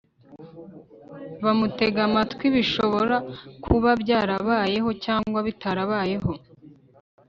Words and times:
bamutega 1.43 1.99
amatwi, 2.07 2.45
bishobora 2.55 3.15
kuba 3.65 3.89
byarabayeho 4.01 4.89
cyangwa 5.03 5.39
bitarabayeho 5.47 6.31